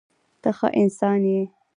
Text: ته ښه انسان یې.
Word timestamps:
ته 0.41 0.49
ښه 0.57 0.67
انسان 0.81 1.21
یې. 1.33 1.41